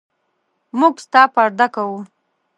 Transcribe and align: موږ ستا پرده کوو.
موږ 0.79 0.95
ستا 1.05 1.21
پرده 1.33 1.67
کوو. 1.75 1.99